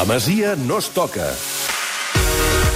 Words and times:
La 0.00 0.06
Masia 0.06 0.54
no 0.56 0.78
es 0.80 0.86
toca. 0.96 1.26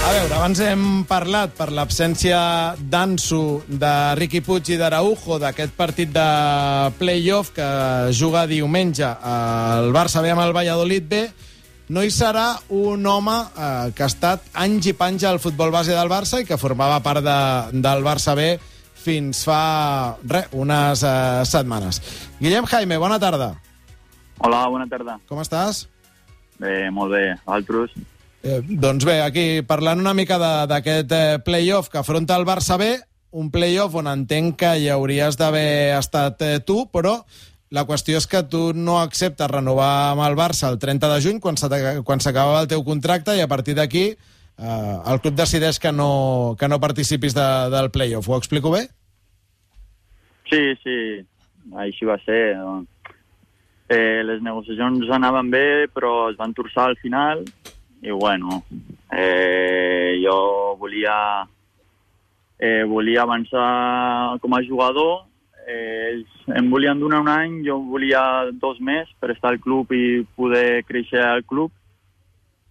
A 0.05 0.09
veure, 0.13 0.35
abans 0.37 0.59
hem 0.61 0.81
parlat 1.09 1.55
per 1.57 1.71
l'absència 1.73 2.37
d'Ansu, 2.77 3.63
de 3.65 3.93
Riqui 4.19 4.43
Puig 4.45 4.69
i 4.69 4.77
d'Araujo 4.77 5.39
d'aquest 5.41 5.73
partit 5.73 6.11
de 6.13 6.25
play-off 6.99 7.49
que 7.55 7.65
juga 8.13 8.43
diumenge 8.45 9.09
al 9.09 9.89
Barça 9.95 10.21
B 10.21 10.29
amb 10.35 10.43
el 10.43 10.53
Valladolid 10.53 11.07
B. 11.09 11.23
No 11.97 12.03
hi 12.05 12.13
serà 12.13 12.59
un 12.69 13.09
home 13.09 13.39
eh, 13.41 13.89
que 13.97 14.05
ha 14.05 14.11
estat 14.13 14.45
anys 14.67 14.91
i 14.91 14.93
panys 14.93 15.25
al 15.25 15.41
futbol 15.41 15.73
base 15.73 15.97
del 15.97 16.13
Barça 16.13 16.43
i 16.43 16.45
que 16.45 16.61
formava 16.61 17.01
part 17.01 17.25
de, 17.25 17.39
del 17.73 18.05
Barça 18.05 18.37
B 18.37 18.51
fins 19.01 19.41
fa, 19.49 20.13
re, 20.29 20.45
unes 20.53 21.01
eh, 21.01 21.41
setmanes. 21.41 22.03
Guillem 22.37 22.69
Jaime, 22.69 23.01
bona 23.01 23.17
tarda. 23.17 23.55
Hola, 24.45 24.61
bona 24.69 24.85
tarda. 24.85 25.17
Com 25.25 25.41
estàs? 25.41 25.87
Bé, 26.59 26.89
molt 26.91 27.11
bé. 27.11 27.23
Altres? 27.45 27.91
Eh, 28.45 28.61
doncs 28.63 29.03
bé, 29.05 29.21
aquí 29.25 29.61
parlant 29.65 29.99
una 29.99 30.13
mica 30.13 30.37
de- 30.39 30.67
d'aquest 30.69 31.11
eh, 31.11 31.39
play-off 31.43 31.89
que 31.89 31.97
afronta 31.97 32.35
el 32.37 32.45
Barça 32.45 32.77
B, 32.77 32.91
un 33.31 33.49
play-off 33.51 33.95
on 33.95 34.07
entenc 34.07 34.55
que 34.61 34.69
hi 34.79 34.87
hauries 34.89 35.35
d'haver 35.37 35.97
estat 35.97 36.41
eh, 36.45 36.59
tu, 36.59 36.85
però 36.93 37.17
la 37.71 37.83
qüestió 37.89 38.15
és 38.21 38.27
que 38.29 38.43
tu 38.47 38.69
no 38.77 38.99
acceptes 39.01 39.49
renovar 39.51 40.11
amb 40.13 40.21
el 40.27 40.37
Barça 40.37 40.69
el 40.69 40.77
30 40.79 41.09
de 41.11 41.21
juny, 41.21 41.39
quan 41.41 41.57
s'aca- 41.57 42.03
quan 42.03 42.21
s'acabava 42.21 42.61
el 42.61 42.67
teu 42.71 42.83
contracte, 42.85 43.35
i 43.35 43.41
a 43.41 43.47
partir 43.49 43.75
d'aquí 43.75 44.05
eh, 44.57 44.97
el 45.11 45.19
club 45.19 45.33
decideix 45.35 45.79
que 45.79 45.91
no, 45.91 46.55
que 46.59 46.69
no 46.69 46.79
participis 46.79 47.33
de, 47.35 47.47
del 47.73 47.89
play-off. 47.91 48.29
Ho 48.29 48.37
explico 48.37 48.71
bé? 48.71 48.85
Sí, 50.49 50.61
sí, 50.83 50.97
així 51.81 52.05
va 52.05 52.15
ser. 52.23 52.53
Eh, 53.87 54.23
les 54.25 54.41
negociacions 54.41 55.09
anaven 55.13 55.51
bé, 55.53 55.67
però 55.93 56.31
es 56.31 56.37
van 56.39 56.55
torçar 56.57 56.87
al 56.89 56.97
final 56.97 57.43
i, 58.01 58.11
bueno, 58.11 58.63
eh, 59.11 60.17
jo 60.23 60.75
volia, 60.79 61.45
eh, 62.57 62.83
volia 62.83 63.23
avançar 63.23 64.39
com 64.41 64.57
a 64.57 64.63
jugador. 64.65 65.25
Eh, 65.67 66.11
ells 66.11 66.57
em 66.57 66.69
volien 66.69 66.99
donar 66.99 67.21
un 67.21 67.29
any, 67.29 67.61
jo 67.65 67.79
volia 67.89 68.51
dos 68.61 68.77
més 68.81 69.09
per 69.19 69.31
estar 69.33 69.53
al 69.53 69.61
club 69.61 69.93
i 69.93 70.21
poder 70.37 70.83
créixer 70.85 71.23
al 71.25 71.41
club, 71.45 71.71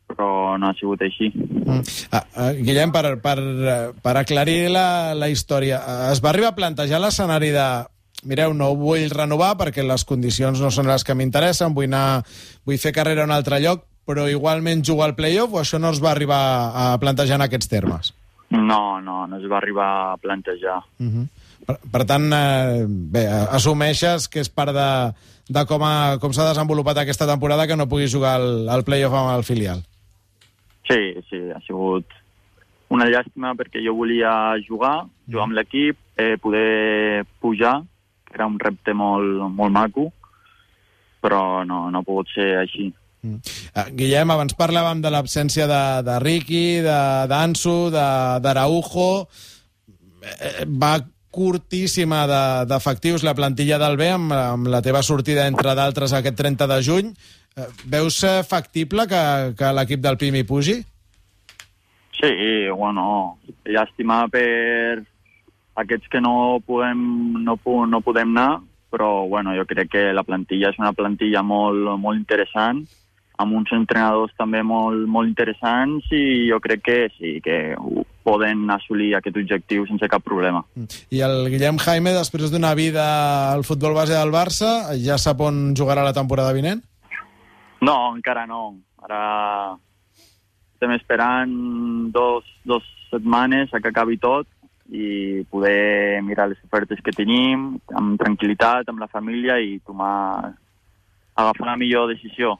però 0.07 0.55
no 0.59 0.71
ha 0.71 0.77
sigut 0.79 1.03
així. 1.03 1.33
Mm. 1.35 1.81
Ah, 2.15 2.23
ah, 2.23 2.53
Guillem, 2.55 2.93
per, 2.95 3.17
per, 3.23 3.39
eh, 3.39 3.81
per 4.03 4.15
aclarir 4.21 4.69
la, 4.71 5.15
la 5.19 5.31
història, 5.31 5.81
eh, 5.83 6.13
es 6.13 6.23
va 6.23 6.31
arribar 6.31 6.53
a 6.53 6.59
plantejar 6.59 7.03
l'escenari 7.03 7.51
de 7.55 7.67
mireu, 8.25 8.55
no 8.55 8.71
ho 8.73 8.77
vull 8.77 9.11
renovar 9.11 9.55
perquè 9.61 9.85
les 9.87 10.05
condicions 10.05 10.61
no 10.61 10.71
són 10.71 10.87
les 10.91 11.05
que 11.05 11.15
m'interessen, 11.15 11.75
vull, 11.75 11.87
anar, 11.91 12.25
vull 12.65 12.79
fer 12.79 12.93
carrera 12.93 13.23
a 13.23 13.29
un 13.29 13.33
altre 13.35 13.61
lloc, 13.61 13.85
però 14.07 14.27
igualment 14.29 14.83
jugar 14.85 15.11
al 15.11 15.17
play-off 15.17 15.55
o 15.55 15.61
això 15.63 15.79
no 15.81 15.91
es 15.91 16.03
va 16.03 16.11
arribar 16.13 16.41
a 16.75 16.99
plantejar 17.01 17.37
en 17.41 17.47
aquests 17.47 17.69
termes? 17.69 18.13
No, 18.51 19.01
no, 19.01 19.27
no 19.27 19.39
es 19.39 19.47
va 19.51 19.57
arribar 19.59 20.13
a 20.13 20.17
plantejar. 20.17 20.83
Uh 21.01 21.07
-huh. 21.07 21.27
per, 21.67 21.79
per 21.91 22.05
tant, 22.05 22.31
eh, 22.33 22.85
bé, 22.89 23.27
assumeixes 23.29 24.29
que 24.29 24.41
és 24.41 24.49
part 24.51 24.73
de, 24.73 25.15
de 25.49 25.65
com, 25.67 25.83
ha- 25.83 26.19
com 26.21 26.33
s'ha 26.33 26.49
desenvolupat 26.49 26.99
aquesta 26.99 27.27
temporada 27.27 27.67
que 27.67 27.77
no 27.77 27.89
puguis 27.89 28.13
jugar 28.13 28.37
al, 28.41 28.69
al 28.69 28.85
play-off 28.85 29.15
amb 29.15 29.37
el 29.39 29.45
filial. 29.45 29.83
Sí, 30.89 31.15
sí, 31.31 31.41
ha 31.55 31.61
sigut 31.67 32.05
una 32.91 33.07
llàstima 33.07 33.55
perquè 33.57 33.81
jo 33.85 33.95
volia 33.95 34.55
jugar, 34.69 35.07
jugar 35.27 35.45
amb 35.45 35.55
l'equip, 35.57 35.97
eh, 36.17 36.37
poder 36.39 37.25
pujar, 37.41 37.83
era 38.35 38.47
un 38.51 38.59
repte 38.59 38.93
molt, 38.95 39.43
molt 39.55 39.73
maco, 39.73 40.09
però 41.23 41.65
no, 41.65 41.87
no 41.91 42.01
ha 42.03 42.07
pogut 42.07 42.29
ser 42.35 42.51
així. 42.61 42.91
Uh, 43.25 43.39
Guillem, 43.97 44.29
abans 44.35 44.53
parlàvem 44.59 45.01
de 45.01 45.09
l'absència 45.15 45.65
de, 45.71 45.83
de 46.05 46.19
Ricky, 46.21 46.81
de- 46.85 47.27
d'Ansu, 47.31 47.89
de- 47.95 48.41
d'Araujo. 48.45 49.27
Eh, 50.25 50.67
va 50.69 50.99
curtíssima 51.35 52.27
de- 52.29 52.67
d'efectius 52.71 53.25
la 53.25 53.35
plantilla 53.35 53.79
del 53.81 53.97
B 53.97 54.11
amb, 54.13 54.33
amb 54.37 54.69
la 54.69 54.83
teva 54.85 55.01
sortida, 55.03 55.47
entre 55.49 55.73
d'altres, 55.75 56.13
aquest 56.13 56.37
30 56.37 56.69
de 56.71 56.83
juny. 56.85 57.15
Eh, 57.57 57.67
veus 57.87 58.21
eh, 58.29 58.43
factible 58.45 59.07
que, 59.09 59.23
que 59.57 59.73
l'equip 59.73 60.01
del 60.05 60.19
Pimi 60.21 60.45
pugi? 60.45 60.77
Sí, 62.15 62.31
bueno, 62.77 63.39
llàstima 63.67 64.27
per 64.31 65.03
aquests 65.75 66.11
que 66.11 66.21
no 66.23 66.61
podem, 66.67 67.01
no, 67.45 67.59
no 67.91 68.01
podem 68.05 68.35
anar, 68.37 68.63
però 68.95 69.27
bueno, 69.27 69.55
jo 69.59 69.67
crec 69.67 69.91
que 69.91 70.05
la 70.15 70.23
plantilla 70.23 70.71
és 70.71 70.79
una 70.79 70.93
plantilla 70.95 71.43
molt, 71.43 71.97
molt 71.99 72.21
interessant, 72.21 72.85
amb 73.43 73.57
uns 73.59 73.73
entrenadors 73.75 74.31
també 74.39 74.61
molt, 74.63 75.09
molt 75.11 75.27
interessants 75.27 76.07
i 76.15 76.47
jo 76.47 76.61
crec 76.63 76.85
que 76.87 76.99
sí, 77.17 77.33
que 77.43 77.75
poden 78.25 78.63
assolir 78.71 79.11
aquest 79.19 79.37
objectiu 79.41 79.85
sense 79.89 80.09
cap 80.09 80.23
problema. 80.25 80.63
I 81.11 81.25
el 81.27 81.51
Guillem 81.51 81.81
Jaime, 81.83 82.15
després 82.15 82.55
d'una 82.55 82.73
vida 82.79 83.05
al 83.51 83.67
futbol 83.67 83.97
base 83.99 84.15
del 84.15 84.33
Barça, 84.33 84.95
ja 85.03 85.19
sap 85.19 85.43
on 85.43 85.75
jugarà 85.75 86.07
la 86.07 86.15
temporada 86.15 86.55
vinent? 86.55 86.85
No, 87.85 87.99
encara 88.15 88.47
no. 88.47 88.77
Ara 89.05 89.75
estem 90.75 90.95
esperant 90.95 91.51
dos, 92.15 92.47
dos 92.65 92.87
setmanes 93.11 93.75
a 93.75 93.83
que 93.83 93.91
acabi 93.91 94.17
tot 94.23 94.47
i 94.93 95.45
poder 95.51 96.23
mirar 96.23 96.49
les 96.51 96.61
ofertes 96.67 97.01
que 97.05 97.15
tenim 97.17 97.75
amb 97.97 98.21
tranquil·litat, 98.21 98.89
amb 98.89 99.01
la 99.01 99.09
família 99.09 99.59
i 99.61 99.79
tomar, 99.87 100.53
agafar 101.35 101.71
la 101.73 101.79
millor 101.81 102.11
decisió 102.13 102.59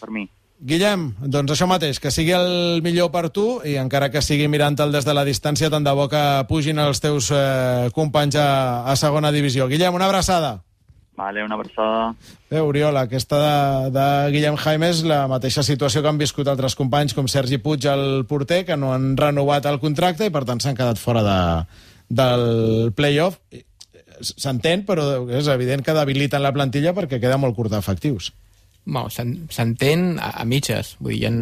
per 0.00 0.10
mi. 0.10 0.26
Guillem, 0.60 1.06
doncs 1.24 1.54
això 1.54 1.64
mateix, 1.64 1.96
que 2.00 2.10
sigui 2.12 2.34
el 2.36 2.82
millor 2.84 3.08
per 3.12 3.30
tu 3.32 3.62
i 3.64 3.78
encara 3.80 4.10
que 4.12 4.20
sigui 4.20 4.48
mirant-te'l 4.52 4.92
des 4.92 5.06
de 5.08 5.14
la 5.16 5.24
distància, 5.24 5.70
tant 5.72 5.84
de 5.84 5.94
bo 5.96 6.04
que 6.12 6.24
pugin 6.48 6.78
els 6.78 7.00
teus 7.00 7.30
eh, 7.32 7.88
companys 7.96 8.36
a, 8.36 8.50
a 8.84 8.96
segona 8.96 9.32
divisió. 9.32 9.68
Guillem, 9.72 9.96
una 9.96 10.08
abraçada. 10.10 10.58
Vale, 11.20 11.42
una 11.44 11.54
abraçada. 11.58 12.14
Bé, 12.48 12.60
Oriol, 12.64 12.96
aquesta 12.96 13.36
de, 13.42 13.90
de 13.92 14.04
Guillem 14.32 14.56
Jaime 14.56 14.88
és 14.88 15.02
la 15.04 15.26
mateixa 15.28 15.60
situació 15.66 16.00
que 16.00 16.08
han 16.08 16.20
viscut 16.20 16.48
altres 16.48 16.72
companys 16.78 17.12
com 17.12 17.28
Sergi 17.28 17.58
Puig, 17.60 17.84
el 17.92 18.22
porter, 18.30 18.62
que 18.64 18.78
no 18.80 18.94
han 18.94 19.10
renovat 19.20 19.68
el 19.68 19.76
contracte 19.82 20.24
i 20.24 20.32
per 20.32 20.46
tant 20.48 20.62
s'han 20.64 20.78
quedat 20.78 20.96
fora 21.02 21.20
de, 21.26 21.36
del 22.22 22.92
play-off. 22.96 23.36
S'entén, 24.20 24.86
però 24.88 25.04
és 25.32 25.48
evident 25.52 25.84
que 25.84 25.94
debiliten 25.96 26.42
la 26.44 26.52
plantilla 26.56 26.92
perquè 26.96 27.20
queda 27.20 27.38
molt 27.40 27.56
curt 27.56 27.72
d'efectius. 27.72 28.30
S'en- 29.12 29.46
S'entén 29.52 30.14
a, 30.20 30.32
a 30.40 30.44
mitges. 30.48 30.94
Vull 31.00 31.14
dir, 31.18 31.22
hi 31.22 31.28
ha, 31.28 31.32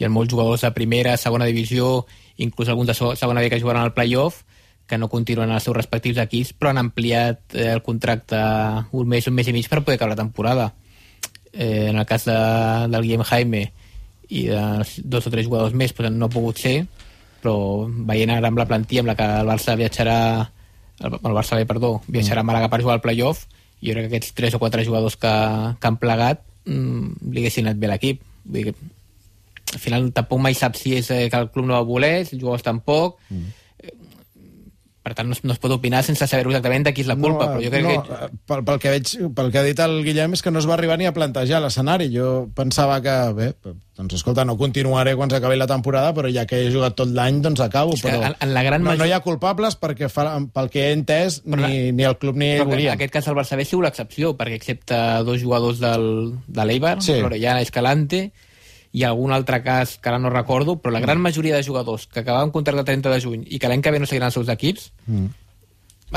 hi 0.00 0.04
ha 0.06 0.12
molts 0.12 0.32
jugadors 0.32 0.64
de 0.64 0.70
primera, 0.76 1.16
segona 1.20 1.48
divisió, 1.48 2.04
inclús 2.44 2.68
alguns 2.68 2.92
de 2.92 2.96
segona 3.16 3.40
B 3.44 3.48
que 3.52 3.60
jugaran 3.60 3.84
al 3.88 3.92
playoff, 3.96 4.42
que 4.86 4.98
no 4.98 5.08
continuen 5.08 5.50
als 5.50 5.64
seus 5.64 5.76
respectius 5.76 6.20
equips, 6.20 6.52
però 6.52 6.72
han 6.72 6.80
ampliat 6.82 7.54
eh, 7.56 7.70
el 7.72 7.82
contracte 7.82 8.40
un 8.92 9.08
mes, 9.08 9.26
un 9.30 9.36
mes 9.36 9.48
i 9.48 9.54
mig 9.56 9.68
per 9.70 9.82
poder 9.82 9.96
acabar 9.96 10.14
la 10.14 10.22
temporada. 10.22 10.72
Eh, 11.52 11.88
en 11.88 11.96
el 11.96 12.06
cas 12.06 12.26
de, 12.26 12.36
del 12.90 13.02
Guillem 13.02 13.24
Jaime 13.24 13.64
i 14.28 14.46
de 14.48 14.60
dos 15.04 15.26
o 15.26 15.30
tres 15.30 15.46
jugadors 15.46 15.76
més 15.76 15.92
pues, 15.92 16.10
no 16.10 16.26
ha 16.26 16.32
pogut 16.32 16.60
ser, 16.60 16.84
però 17.44 17.86
veient 18.08 18.32
ara 18.32 18.50
amb 18.50 18.58
la 18.60 18.68
plantilla 18.68 19.04
amb 19.04 19.12
la 19.12 19.18
que 19.18 19.28
el 19.40 19.50
Barça 19.52 19.76
viatjarà 19.78 20.18
el, 21.00 21.18
el 21.20 21.36
Barça 21.36 21.60
perdó, 21.68 21.98
viatjarà 22.08 22.42
a 22.42 22.48
Màlaga 22.48 22.70
per 22.72 22.80
jugar 22.82 22.98
al 22.98 23.04
playoff, 23.04 23.44
jo 23.84 23.92
crec 23.92 24.08
que 24.08 24.10
aquests 24.12 24.34
tres 24.36 24.56
o 24.56 24.60
quatre 24.62 24.84
jugadors 24.86 25.16
que, 25.20 25.32
que 25.80 25.90
han 25.90 25.98
plegat 26.00 26.42
mm, 26.64 27.30
li 27.30 27.42
haguessin 27.42 27.68
anat 27.68 27.80
bé 27.80 27.90
l'equip. 27.90 28.22
Vull 28.44 28.70
dir 28.70 28.74
al 29.74 29.82
final 29.82 30.08
tampoc 30.14 30.40
mai 30.40 30.56
sap 30.56 30.78
si 30.78 30.94
és 30.98 31.10
eh, 31.10 31.26
que 31.30 31.40
el 31.40 31.50
club 31.52 31.68
no 31.68 31.76
va 31.76 31.86
voler, 31.86 32.24
si 32.24 32.36
els 32.36 32.42
jugadors 32.42 32.64
tampoc. 32.66 33.18
Mm. 33.30 33.52
Per 35.04 35.12
tant, 35.12 35.28
no 35.28 35.34
es, 35.36 35.42
no 35.44 35.52
es 35.52 35.58
pot 35.60 35.68
opinar 35.74 36.00
sense 36.02 36.24
saber 36.26 36.46
exactament 36.48 36.86
de 36.86 36.94
qui 36.96 37.02
és 37.04 37.08
la 37.10 37.14
culpa, 37.20 37.50
però 37.52 37.60
jo 37.60 37.68
crec 37.68 37.82
no, 37.84 37.90
que... 38.06 38.14
eh, 38.24 38.28
pel, 38.48 38.62
pel, 38.64 38.78
que 38.80 38.92
veig, 38.94 39.10
pel 39.36 39.50
que 39.52 39.58
ha 39.60 39.64
dit 39.66 39.80
el 39.84 39.98
Guillem 40.06 40.32
és 40.32 40.40
que 40.40 40.50
no 40.50 40.62
es 40.62 40.66
va 40.70 40.78
arribar 40.78 40.96
ni 40.96 41.04
a 41.04 41.12
plantejar 41.12 41.60
l'escenari. 41.60 42.06
Jo 42.14 42.46
pensava 42.56 42.96
que, 43.04 43.16
bé, 43.36 43.50
doncs 43.98 44.16
escolta, 44.16 44.46
no 44.48 44.56
continuaré 44.56 45.12
quan 45.14 45.28
s'acabi 45.28 45.58
la 45.60 45.66
temporada, 45.68 46.14
però 46.16 46.30
ja 46.32 46.46
que 46.48 46.62
he 46.64 46.70
jugat 46.72 46.96
tot 46.96 47.12
l'any, 47.12 47.42
doncs 47.44 47.60
acabo. 47.60 47.92
És 47.92 48.00
Però 48.02 48.22
en- 48.30 48.38
en 48.40 48.54
la 48.56 48.62
gran 48.64 48.80
no, 48.82 48.88
major- 48.94 49.04
no 49.04 49.10
hi 49.10 49.12
ha 49.12 49.20
culpables 49.20 49.76
perquè 49.78 50.08
fa, 50.08 50.24
pel 50.56 50.70
que 50.72 50.86
he 50.88 50.96
entès 50.96 51.42
Però 51.44 51.60
ni, 51.68 51.92
ni 51.92 52.08
el 52.08 52.16
club 52.16 52.40
ni 52.40 52.48
ell 52.54 52.64
Però 52.64 52.80
en 52.80 52.94
aquest 52.96 53.12
cas 53.12 53.28
el 53.28 53.36
Barça 53.36 53.60
B 53.60 53.62
ha 53.62 53.68
sigut 53.68 53.84
l'excepció, 53.84 54.32
perquè 54.40 54.56
excepte 54.56 54.96
dos 55.28 55.36
jugadors 55.44 55.84
del, 55.84 56.32
de 56.48 56.64
l'Eibar, 56.64 56.96
Sí. 57.02 57.12
sí. 57.12 57.20
L'Orellana 57.20 57.60
i 57.60 57.68
Escalante, 57.68 58.24
i 58.94 59.02
algun 59.02 59.32
altre 59.34 59.58
cas 59.64 59.96
que 59.98 60.10
ara 60.10 60.20
no 60.22 60.30
recordo, 60.30 60.76
però 60.78 60.94
la 60.94 61.02
gran 61.02 61.18
majoria 61.20 61.56
de 61.56 61.66
jugadors 61.66 62.06
que 62.06 62.22
acabaven 62.22 62.52
contracte 62.54 62.84
el 62.84 62.90
30 62.92 63.10
de 63.10 63.22
juny 63.24 63.40
i 63.50 63.58
que 63.58 63.70
l'any 63.70 63.82
que 63.82 63.90
ve 63.90 63.98
no 63.98 64.06
seguiran 64.06 64.30
els 64.30 64.38
seus 64.38 64.52
equips, 64.54 64.92
mm. 65.10 65.26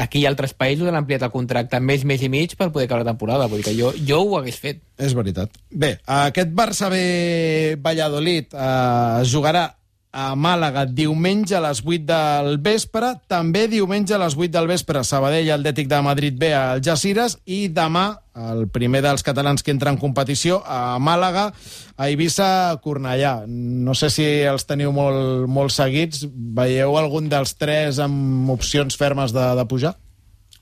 aquí 0.03 0.21
hi 0.21 0.27
ha 0.27 0.29
altres 0.29 0.53
països 0.53 0.91
han 0.91 1.00
ampliat 1.00 1.25
el 1.25 1.33
contracte 1.33 1.79
més, 1.81 2.06
més 2.06 2.21
i 2.21 2.29
mig 2.29 2.53
per 2.59 2.69
poder 2.69 2.85
acabar 2.85 3.01
la 3.01 3.09
temporada. 3.09 3.50
Vull 3.50 3.63
dir 3.63 3.71
que 3.71 3.75
jo, 3.79 3.89
jo 3.97 4.21
ho 4.21 4.38
hagués 4.38 4.62
fet. 4.62 4.83
És 5.01 5.18
veritat. 5.18 5.57
Bé, 5.74 5.95
aquest 6.19 6.53
Barça 6.53 6.91
B 6.94 7.01
Valladolid 7.81 8.53
eh, 8.53 9.25
jugarà 9.25 9.65
a 10.12 10.31
Màlaga 10.39 10.86
diumenge 10.88 11.56
a 11.57 11.62
les 11.62 11.81
8 11.83 12.06
del 12.07 12.57
vespre, 12.63 13.13
també 13.30 13.68
diumenge 13.68 14.15
a 14.15 14.21
les 14.21 14.38
8 14.38 14.51
del 14.54 14.69
vespre 14.69 15.04
Sabadell 15.04 15.51
Atlètic 15.54 15.89
de 15.92 16.00
Madrid 16.01 16.38
B 16.39 16.54
al 16.56 16.81
Jacires 16.83 17.38
i 17.45 17.68
demà 17.68 18.07
el 18.38 18.68
primer 18.69 19.01
dels 19.06 19.25
catalans 19.25 19.63
que 19.65 19.74
entra 19.74 19.92
en 19.92 19.98
competició 19.98 20.62
a 20.65 20.98
Màlaga, 21.01 21.51
a 21.98 22.09
Eivissa, 22.09 22.77
Cornellà. 22.83 23.42
No 23.48 23.95
sé 23.98 24.12
si 24.13 24.25
els 24.45 24.68
teniu 24.69 24.94
molt, 24.94 25.48
molt 25.50 25.74
seguits. 25.74 26.27
Veieu 26.30 26.98
algun 26.98 27.30
dels 27.30 27.56
tres 27.57 28.01
amb 28.04 28.51
opcions 28.54 28.98
fermes 28.98 29.33
de, 29.33 29.48
de 29.57 29.65
pujar? 29.69 29.95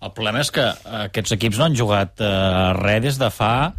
El 0.02 0.14
problema 0.16 0.42
és 0.44 0.52
que 0.54 0.64
aquests 1.08 1.36
equips 1.36 1.60
no 1.60 1.68
han 1.68 1.76
jugat 1.76 2.22
eh, 2.24 2.32
res 2.80 3.04
des 3.06 3.20
de 3.20 3.32
fa 3.34 3.74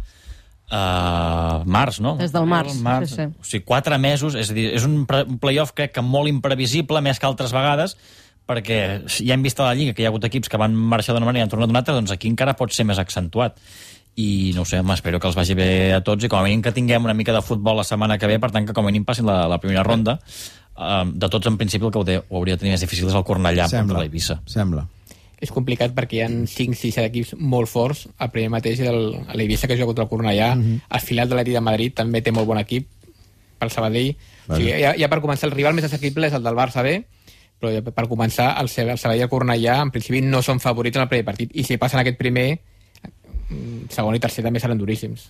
març, 0.75 2.01
no? 2.03 2.15
Des 2.19 2.33
del 2.33 2.45
març, 2.45 2.75
març. 2.83 3.09
sí, 3.09 3.15
sí. 3.15 3.27
O 3.39 3.43
sigui, 3.47 3.65
quatre 3.65 3.97
mesos, 3.97 4.35
és 4.35 4.51
a 4.51 4.55
dir, 4.55 4.69
és 4.75 4.85
un, 4.85 5.03
un 5.07 5.37
playoff 5.39 5.73
crec 5.75 5.93
que 5.95 6.03
molt 6.03 6.27
imprevisible, 6.27 7.01
més 7.01 7.19
que 7.19 7.27
altres 7.27 7.53
vegades, 7.55 7.95
perquè 8.47 8.79
ja 9.07 9.35
hem 9.35 9.43
vist 9.43 9.59
a 9.59 9.67
la 9.67 9.75
Lliga 9.75 9.93
que 9.93 10.03
hi 10.03 10.07
ha 10.07 10.11
hagut 10.11 10.25
equips 10.27 10.51
que 10.51 10.59
van 10.59 10.75
marxar 10.75 11.15
d'una 11.15 11.27
manera 11.27 11.43
i 11.43 11.47
han 11.47 11.51
tornat 11.51 11.71
d'una 11.71 11.83
altra, 11.83 11.95
doncs 11.95 12.11
aquí 12.15 12.31
encara 12.31 12.55
pot 12.59 12.73
ser 12.75 12.87
més 12.87 12.99
accentuat. 12.99 13.59
I 14.17 14.51
no 14.55 14.63
ho 14.63 14.65
sé, 14.65 14.79
m'espero 14.81 15.19
que 15.21 15.29
els 15.29 15.37
vagi 15.37 15.53
bé 15.53 15.69
a 15.93 16.01
tots 16.01 16.25
i 16.25 16.29
com 16.31 16.39
a 16.41 16.45
mínim 16.47 16.63
que 16.65 16.73
tinguem 16.73 17.05
una 17.05 17.13
mica 17.13 17.35
de 17.35 17.43
futbol 17.45 17.77
la 17.77 17.85
setmana 17.85 18.17
que 18.17 18.27
ve, 18.27 18.39
per 18.41 18.49
tant 18.51 18.65
que 18.65 18.73
com 18.73 18.87
a 18.87 18.89
mínim 18.89 19.05
passin 19.05 19.27
la, 19.29 19.43
la 19.47 19.59
primera 19.61 19.85
ronda. 19.85 20.17
Uh, 20.77 21.05
de 21.13 21.29
tots, 21.29 21.47
en 21.49 21.57
principi, 21.57 21.85
el 21.85 21.93
que 21.93 22.01
ho, 22.01 22.05
de, 22.05 22.17
ho 22.17 22.39
hauria 22.39 22.57
de 22.57 22.65
tenir 22.65 22.73
més 22.73 22.81
difícil 22.81 23.09
és 23.09 23.17
el 23.17 23.25
Cornellà 23.25 23.69
contra 23.69 24.01
l'Eivissa. 24.01 24.41
Sembla. 24.49 24.87
És 25.37 25.51
complicat 25.53 25.93
perquè 25.93 26.17
hi 26.17 26.21
ha 26.25 26.29
5-6 26.29 26.97
equips 27.03 27.33
molt 27.37 27.69
forts. 27.69 28.07
El 28.19 28.31
primer 28.33 28.49
mateix, 28.55 28.81
l'Eivissa, 28.81 29.69
que 29.69 29.77
juga 29.77 29.91
contra 29.91 30.07
el 30.07 30.09
Cornellà. 30.09 30.55
Mm 30.55 30.63
-hmm. 30.63 30.81
El 30.89 31.01
final 31.01 31.29
de 31.29 31.35
l'Atlètic 31.35 31.53
de 31.53 31.61
Madrid 31.61 31.93
també 31.93 32.21
té 32.21 32.31
molt 32.31 32.47
bon 32.47 32.57
equip 32.57 32.87
pel 33.59 33.71
Sabadell. 33.71 34.15
Vale. 34.47 34.53
O 34.53 34.57
sigui, 34.57 34.81
ja, 34.81 34.93
ja 34.97 35.09
per 35.09 35.21
començar, 35.21 35.49
el 35.49 35.55
rival 35.55 35.73
més 35.73 35.85
assequible 35.85 36.27
és 36.27 36.33
el 36.33 36.43
del 36.43 36.55
Barça 36.55 36.83
B, 36.85 37.03
però 37.59 37.73
ja 37.73 37.81
per 37.81 38.07
començar, 38.07 38.53
el, 38.61 38.69
el 38.69 38.97
Sabadell 38.97 39.19
i 39.19 39.25
el 39.25 39.29
Cornellà, 39.29 39.81
en 39.81 39.91
principi, 39.91 40.21
no 40.21 40.41
són 40.41 40.59
favorits 40.59 40.97
en 40.97 41.05
el 41.05 41.09
primer 41.09 41.25
partit. 41.25 41.51
I 41.53 41.63
si 41.63 41.79
passen 41.81 41.99
aquest 41.99 42.17
primer, 42.17 42.59
mm, 43.49 43.89
segon 43.89 44.15
i 44.15 44.19
tercer 44.19 44.43
també 44.45 44.59
seran 44.59 44.77
duríssims. 44.77 45.25